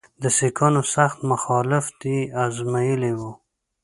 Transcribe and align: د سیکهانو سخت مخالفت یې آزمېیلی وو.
د 0.23 0.23
سیکهانو 0.37 0.81
سخت 0.95 1.17
مخالفت 1.31 1.99
یې 2.11 2.19
آزمېیلی 2.45 3.13
وو. 3.19 3.31